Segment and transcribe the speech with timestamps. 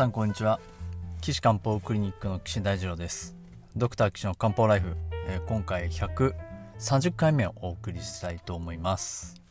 [0.00, 0.60] さんこんにちは。
[1.20, 3.36] 岸漢方クリニックの岸大二郎です。
[3.76, 9.42] ドクター岸の漢方ライフ、えー、今回130回目をお送りしたいと思います、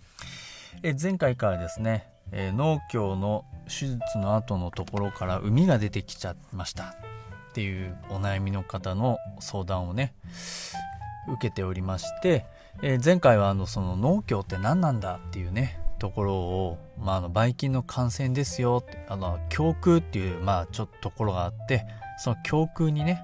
[0.81, 6.95] えー、前回からですね、えー、農協の手術の後のところから海が出てきちゃいました。
[7.51, 10.15] っていうお悩みの方の相談をね
[11.27, 12.47] 受けておりまして、
[12.81, 21.85] え前回はあのその農協って何なんだっていうねところを、まあ、あの、ばい菌の感染ですよ、あの、胸腔っていう、まあ、ちょっとところがあって、
[22.17, 23.21] その胸腔にね、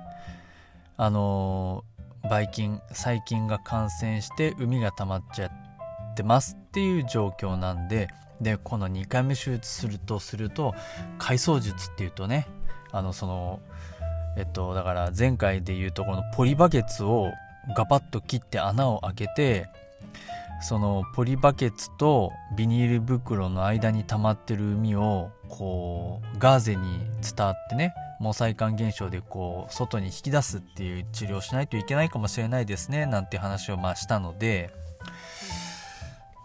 [0.98, 1.84] あの
[2.30, 8.10] ばい菌、細菌が感染して、海が溜まっちゃってますっていう状況なんで、
[8.42, 10.74] で、この2回目手術するとすると、
[11.18, 12.48] 回想術っていうとね、
[12.92, 13.60] あの、その、
[14.38, 17.32] えっと、だから前回で言うとこのポリバケツを
[17.76, 19.70] ガバッと切って穴を開けて、
[20.62, 34.72] そのポリバケツとビニール袋の間に溜まってる海をこうガーゼに伝わってね毛細管現象でこう外に引き出すっていう治療をしないといけないかもしれないですねなんて話をまあしたので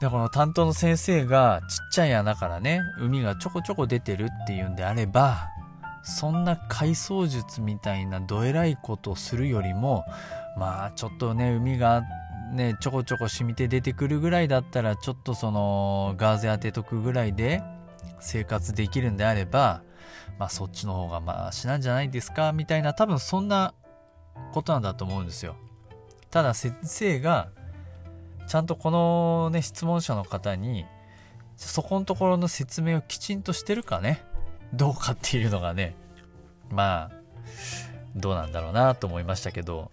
[0.01, 5.51] でこの担当の先生がちっちゃい穴からね海がちょこちょこ出てるっていうんであれば
[6.03, 10.05] そんな回想術みたいなどえらいことをするよりも
[10.57, 17.63] まあちょっとね海があってね、ちょこちょこ染みて出てくるぐらいだったら、ちょっとその、ガーゼ当てとくぐらいで
[18.21, 19.83] 生活できるんであれば、
[20.39, 23.75] まあそっちの方がマシなんじゃないですかみたいな、多分そんな
[24.53, 25.57] ことなんだと思うんですよ。
[26.31, 27.51] ただ先生が、
[28.49, 30.87] ちゃんとこのね、質問者の方に、
[31.57, 34.25] そこのところの説明をきちんとしてるかね、
[34.73, 35.95] どうかっていうのがね、
[36.71, 37.21] まあ、
[38.17, 39.93] どうなんだろうなと思いましたけど、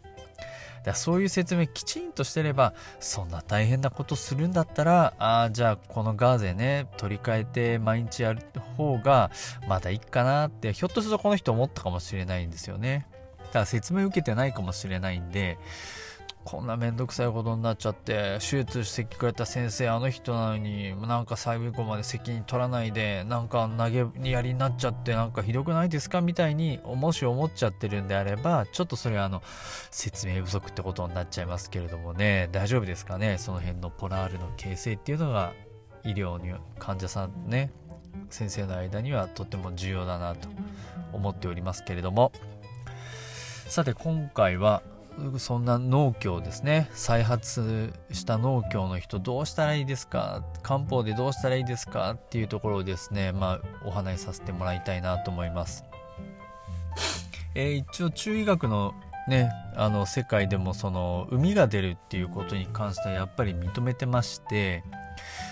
[0.83, 8.41] だそういう説明きちんとしてれば、そんな大変なことするんだったら、ああ、じゃあこのガーゼね、取り替えて毎日やる
[8.77, 9.31] 方が、
[9.67, 13.07] まだいいかなって、ひょっとするとこの人思ったかもしれないんですよね。
[13.47, 15.57] だから説明受けてないかもしれないんで、
[16.50, 29.44] こんなめんどくさいことになっちゃって手術してくれた先生あの人なのになんか最後まで責任取らないでなんか投げやりになっちゃってなんかひどくないですかみたいにもし思っちゃってるんであればちょっとそれはあの
[29.91, 32.47] 説明不足ってことになっちゃいますけれどもね。
[32.53, 33.38] 大丈夫ですかね？
[33.38, 35.52] その辺のポラールの形成っていうのが
[36.06, 37.74] 医療に患者さんね
[38.29, 40.47] 先生の間にはとっても重要だなと
[41.12, 42.31] 思っておりますけれども。
[43.68, 44.81] さて今回は
[45.39, 46.89] そんな農協ですね。
[46.94, 50.44] 再発した農協の人どうしたらいいですか？
[50.61, 52.11] 漢方でどうしたらいいですか？
[52.11, 55.85] っていうところをですねまあお話しさせてもらいたいなと思います、
[57.55, 58.94] えー、一応中医学の
[59.28, 64.84] ねあの世界でもその海が出るっていうことに関してはやっぱり認めてまして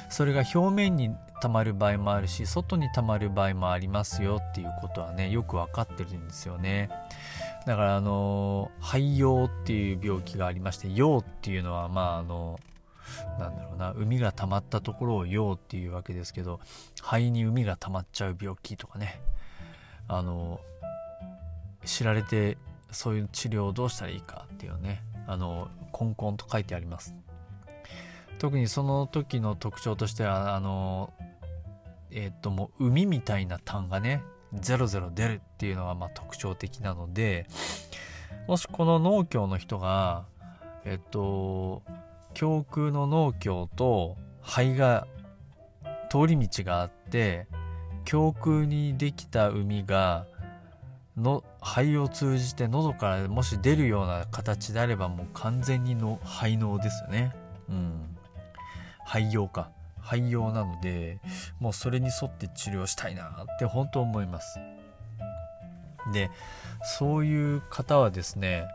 [0.09, 1.09] それが表面に
[1.41, 6.89] 溜まる場合もあるし外に溜まる場合もありますよっていうことはねよく分かってるんですよね。
[7.65, 12.59] だからあの肺葉っていう病気がありまして葉っていうのはまああの
[13.39, 16.59] なんだろうな海が溜まったところを葉っていうわけですけど
[17.01, 19.19] 肺に海が溜まっちゃう病気とかね。
[20.07, 20.59] あの
[21.83, 22.57] 知られて
[22.91, 25.01] そういう治療をどうしたらいいかっていうね。
[25.27, 27.15] あのコンコンと書いてあります。
[28.37, 31.11] 特にその時の特徴としてはあの
[32.11, 34.21] えっ、ともう海みたいな痰がね
[34.53, 37.47] 00出るっていうのがまあ特徴的なので
[38.47, 40.25] もしこの農協の人が
[40.83, 41.81] えっと
[42.39, 45.07] 胸腔の農協と肺が
[46.09, 47.47] 通り道があって
[48.11, 50.27] 胸腔にできた海が
[51.17, 57.33] の肺を通じて喉からもし出るような形であればもう完全にの肺脳ですよね。
[57.69, 58.17] うん。
[59.05, 59.69] 肺用か
[60.05, 61.19] 肺用なので
[61.59, 64.59] もうそれに沿って治療したいなって本当思います。
[66.13, 66.29] で
[66.83, 68.67] そういう方はですね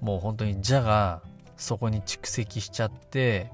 [0.00, 1.22] もう本当に蛇が
[1.56, 3.52] そこに蓄積しちゃって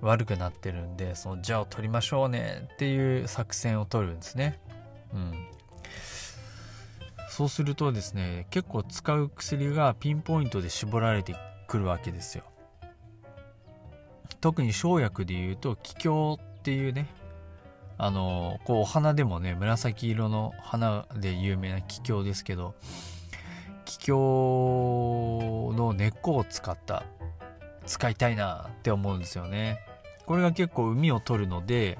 [0.00, 4.58] 悪くなってるんでその蛇を取りましょうねっていう作戦を取るんですね。
[5.12, 5.46] うん。
[7.28, 11.36] そうするとですね結構使う薬がピンポイントで絞られて
[11.68, 12.44] くるわけですよ。
[14.36, 17.08] 特に生薬でいうと気境っていうね
[17.98, 22.74] あのこうお花でもね紫色の花で有名な気境ですけど
[23.84, 27.04] 気境の根っこを使った
[27.86, 29.80] 使いたいなって思うんですよね。
[30.26, 31.98] これが結構海を取るので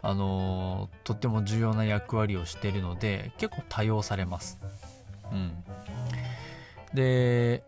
[0.00, 4.60] あのとっても重要な役割をしているので結構多用されます。
[5.32, 5.64] うん。
[6.94, 7.64] で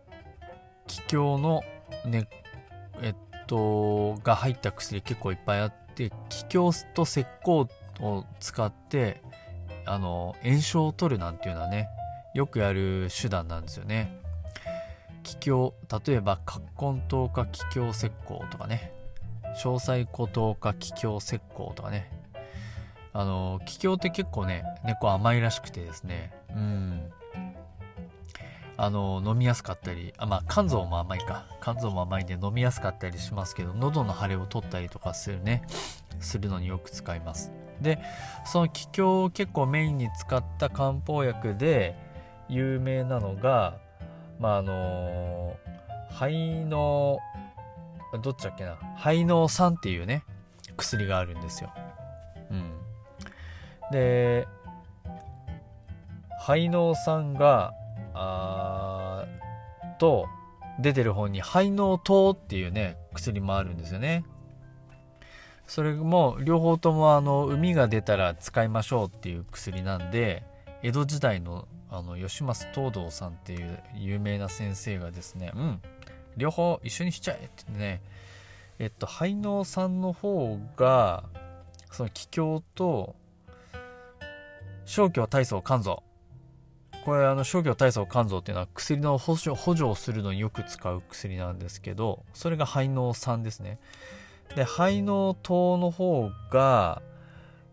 [0.87, 1.61] 気境の
[2.05, 2.29] ね
[3.01, 3.15] えっ
[3.47, 7.67] とが入った薬結構いっぱいあって気境と石膏
[8.01, 9.21] を使って
[9.85, 11.89] あの炎症を取るなんていうのはね
[12.33, 14.15] よくやる手段なんですよね。
[15.23, 15.73] 気境
[16.05, 18.93] 例えば葛根糖化気境石膏とかね。
[19.63, 22.11] 詳細固糖化気境石膏とかね。
[23.13, 26.31] あの気境って結構ね猫甘いらしくてですね。
[26.51, 27.11] うん。
[28.79, 31.45] あの飲みやすかったりあまあ肝臓も甘いか。
[31.61, 35.63] 肝臓も甘いんで飲みやすかったりしますけど喉の腫れを取ったりとかするね。
[36.19, 37.51] するのによく使います。
[37.81, 37.99] で
[38.45, 41.95] その気境を結構メインに使った漢方薬で
[42.49, 43.77] 有名なのが
[44.39, 45.57] まああの
[46.11, 46.31] 肺
[46.65, 47.19] の
[48.23, 48.77] どっちだっけな。
[48.97, 50.23] 肺の酸っていうね
[50.75, 51.71] 薬があるんですよ。
[52.51, 52.71] うん。
[53.91, 54.47] で
[56.39, 57.73] 肺の酸が
[58.19, 59.25] あ
[59.99, 60.27] と
[60.79, 64.25] 出てる方に肺の糖っていうね薬もあるんですよね。
[65.65, 70.43] それも両方ともあの海が出たら使いましょうっていう薬なんで
[70.81, 75.81] 江戸時代のあの吉松東堂さんっていう有名な先生がですねうん
[76.35, 78.01] 両方一緒にしちゃえってね
[78.79, 81.23] えっと肺の酸の方が
[81.91, 83.15] その気境と
[84.85, 86.03] 消去体操肝臓。
[87.07, 93.79] これあの消去体操肝臓っていうのは薬の補助補助をするのによく使う薬なんですけどそれが肺の酸ですね。
[94.57, 97.01] で肺の糖の方が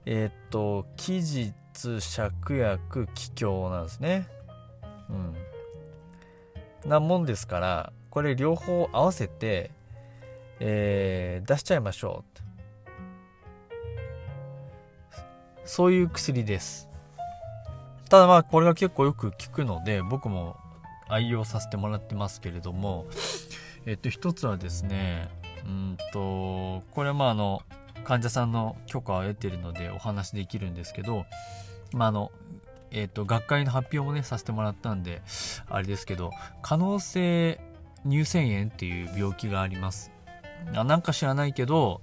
[0.07, 4.29] えっと期日芍薬気境なんですね。
[5.11, 5.15] う
[6.87, 6.89] ん。
[6.89, 9.73] なもんですからこれ両方合わせて、
[10.61, 12.23] えー、出しちゃいましょ
[15.13, 15.19] う
[15.65, 16.94] そういう薬です。
[18.09, 20.57] ただまあこれが結構よく効くので僕も
[21.09, 23.07] 愛用させてもらってますけれども
[23.87, 25.29] えっと一つはですね
[25.65, 27.63] うんとこれはまああの
[28.05, 31.25] 患者さんの許可を得てるのでお話できるんですけど
[31.93, 32.33] まああの
[32.91, 35.23] えっと学会の発表もねさせてもらったんで
[35.69, 36.31] あれですけど
[36.63, 37.61] 可能性
[38.07, 40.11] 乳腺炎っていう病気があります。
[40.73, 42.01] なんか知らないけど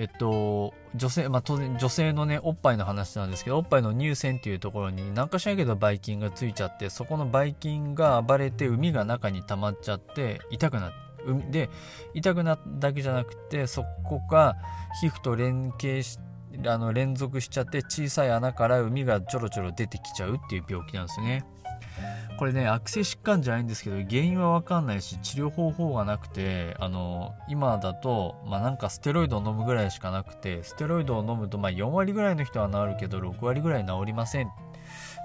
[0.00, 11.10] えっと、女性、まあ、当然女性のね、おっぱいの話なんですけど、おっぱいの乳腺っていうところに何かしらけどばい菌がついちゃって、そこのばい菌が暴れて、海が中に溜まっちゃって、痛くなって、
[11.50, 11.70] で、
[12.14, 14.56] 痛くなっただけじゃなくて、そこが
[15.02, 16.18] 皮膚と連携し、
[16.66, 21.44] あの連続しちゃって小さい穴から海がちょろちょろ出てきちゃうっていう病気なんですね。
[22.40, 34.50] これね悪性疾患じゃないんですけど原因は分かんないし治療方法がなくてあの今だと、まあ、なんかステロイドを飲むぐらいしかなくてステロイドを飲むと、まあ、4割ぐらいの人は治るけど6割ぐらい治りません。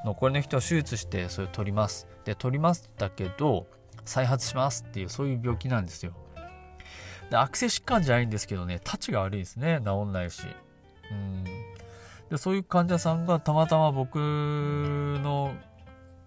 [0.03, 2.05] 残りの人は手術してそれを取ります。
[2.25, 3.65] で取りますだけど
[4.03, 6.11] 再発しますっていうそういう病気なんですよ。
[7.29, 10.41] で悪性疾患じゃないんですけどねたちが悪いですね治んないし。
[11.11, 11.45] うん。
[12.29, 15.53] でそういう患者さんがたまたま僕の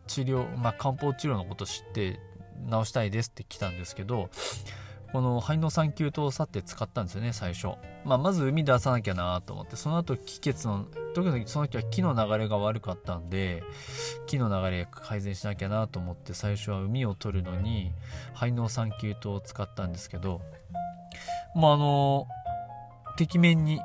[0.09, 2.19] 治療、まあ、漢方治療のこと知って
[2.69, 4.31] 治したいですって来たんですけど
[5.13, 13.63] この肺の酸球糖さって使ったんですよね最初、まあ、まず海出さなきゃなと思ってその後気血の特にその時は気の流れが悪かったんで
[14.27, 17.93] 気の流れ改善しなきゃなと思って最初は海を取るのに
[18.35, 20.43] 肺の酸球糖を使ったんですけど
[21.55, 22.27] もうあの
[23.17, 23.85] てきめんに効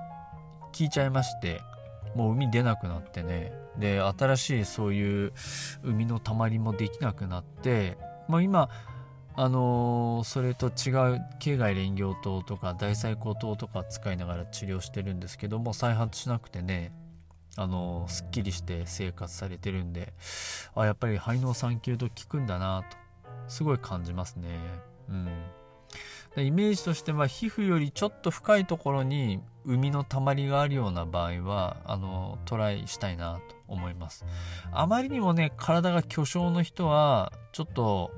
[0.82, 1.62] いちゃいまして
[2.16, 5.34] もう海出なくなってねで新しいそういう
[5.84, 8.70] 海のたまりもできなくなって、まあ、今
[9.36, 16.94] あのー、それと違う境外連行糖とか大細胞糖とか使いながら治療してるんですけども再発しなくてね
[17.56, 20.14] あのすっきりして生活されてるんで
[20.76, 23.04] あやっぱり肺の産休と効くんだなと
[23.48, 24.48] すごい感じますね。
[25.10, 25.30] うん。
[26.36, 33.56] イメージとしては皮膚よりちょっと深いところに海のたまりがあるような場合はあのトライしたいなと。
[33.74, 34.26] 思います。
[34.72, 38.12] あまりにもね体が巨匠の人はちょっと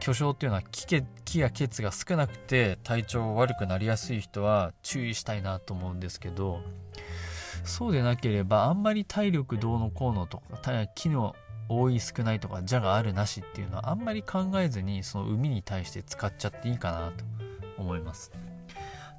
[0.00, 0.86] 巨匠っていうのは気
[1.24, 6.60] 気や血が少なくて体調悪くなりやすい人は注意したいなと思うんですけど
[7.64, 11.36] そうでなければあんまり体力どうのこうのとか機能
[11.68, 17.24] 多い少ないとかじゃがあるなしっていうのはあんまり考えずにその海に対して使っちゃっていいかなと
[17.78, 18.32] 思います。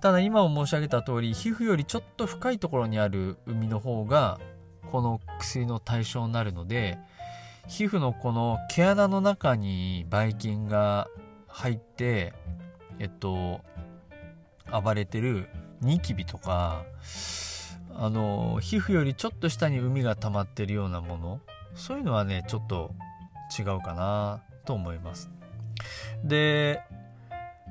[0.02, 4.40] ただ今も申し上げた通り皮膚よりちょっと深いところにある海の方が
[4.92, 6.98] この薬の対象になるので
[7.68, 11.08] 皮膚のこの毛穴の中にばい菌が
[11.48, 12.34] 入って
[13.00, 13.62] えっと
[14.72, 15.48] 暴れてる
[15.82, 16.84] ニキビとか
[17.96, 21.40] あの皮膚よりちょっと下に海が溜まってるようなもの
[21.76, 22.94] そういうのはねちょっと
[23.58, 25.30] 違うかなと思います。
[26.24, 26.82] で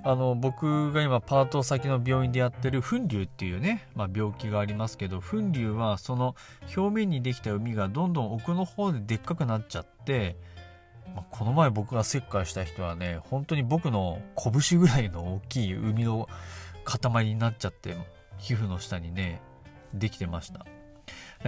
[0.02, 6.34] あの僕が今パート先の病院でやってる粉瘤っていうね、まあ、病気がありますけど粉瘤はその
[6.74, 10.36] 表面にできた海がどんどん奥の方ででっかくなっちゃって、
[11.14, 16.28] まあ、この前僕が切開した人はね本当に僕の拳ぐらいの大きい海の
[16.84, 17.94] 塊になっちゃって
[18.38, 19.42] 皮膚の下にね
[19.92, 20.64] できてました。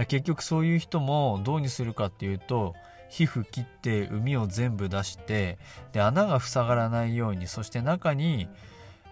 [0.05, 2.73] 結局そういう人もどうにするかっていうと
[3.13, 5.59] 皮膚切って海を全部出して
[5.91, 8.47] で穴が塞がらないようにそして中に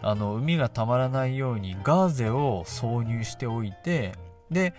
[0.01, 4.13] あの海がたまらないようにガーゼを挿入しておいて
[4.49, 4.73] で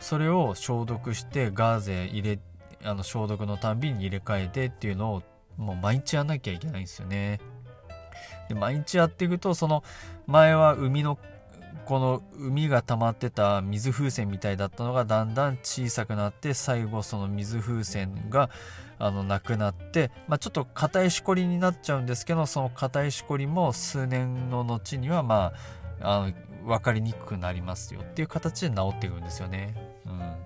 [0.00, 2.38] それを消毒してガーゼ入れ
[2.82, 5.22] あの消毒のたんびに入れ替えてっていうのを
[5.58, 7.40] もう毎日やんなきゃいけないんですよね。
[8.48, 9.84] で毎日やっていくとその
[10.26, 11.18] 前は海の
[11.84, 18.50] この海が溜まってた水風船みたいだったのがだんだん小さくなって最後その水風船が
[18.98, 25.52] あのなくなって、まあ、ちょっと硬いしこりになっちゃうんですけどその硬いしこりも数年の後にはま
[26.00, 26.32] ああの
[26.66, 29.74] 分かりにくくなりますよっていう形で治っていくんですよね。
[30.06, 30.36] うん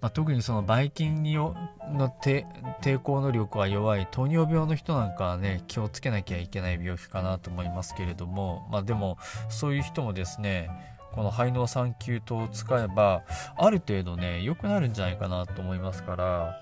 [0.00, 1.56] まあ、特にそのばい菌によ
[1.92, 10.70] の抵抗能力が弱い糖尿病の人なんかはね気をつけなきゃいけない病気かなと思いますけれども、まあ、でもそういう人もですね
[11.12, 13.22] この肺の酸球糖を使えば
[13.56, 16.60] ある程度ね良くなるんじゃないかなと思いますから、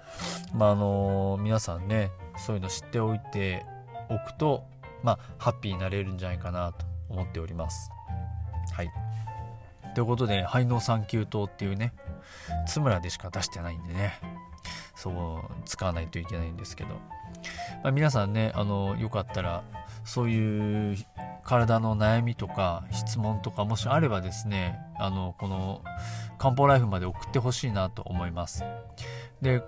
[0.55, 3.65] まあ、あの皆さんねそういうの知っておいて
[4.11, 4.65] おくと、
[5.03, 7.91] まあ、ハッピーになれるんじゃないかなと思っております。
[8.75, 8.91] はい
[9.95, 11.93] ということで肺の酸球糖っていうね
[12.67, 14.21] 津村でしか出してないんでね。
[14.95, 16.91] そう使わないといけないんですけど、
[17.83, 19.65] まあ、皆さんねあのよかったら
[20.05, 20.97] そういう
[21.45, 25.83] 体の悩みとか質問とかもしあればですねあのこの
[26.39, 28.65] 漢方ライフまで送ってほしいなと思います。
[29.41, 29.63] で